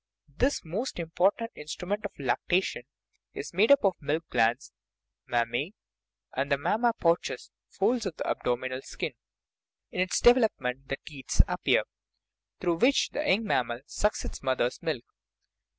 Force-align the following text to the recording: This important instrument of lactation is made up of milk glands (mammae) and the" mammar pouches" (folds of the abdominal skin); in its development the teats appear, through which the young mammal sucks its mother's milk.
This 0.35 0.63
important 0.95 1.51
instrument 1.53 2.05
of 2.05 2.11
lactation 2.17 2.81
is 3.35 3.53
made 3.53 3.71
up 3.71 3.83
of 3.85 3.97
milk 4.01 4.27
glands 4.31 4.71
(mammae) 5.27 5.75
and 6.35 6.51
the" 6.51 6.57
mammar 6.57 6.93
pouches" 6.99 7.51
(folds 7.77 8.07
of 8.07 8.15
the 8.15 8.25
abdominal 8.27 8.81
skin); 8.81 9.13
in 9.91 10.01
its 10.01 10.19
development 10.19 10.87
the 10.87 10.97
teats 11.05 11.43
appear, 11.47 11.83
through 12.59 12.77
which 12.77 13.09
the 13.09 13.23
young 13.29 13.43
mammal 13.43 13.81
sucks 13.85 14.25
its 14.25 14.41
mother's 14.41 14.81
milk. 14.81 15.05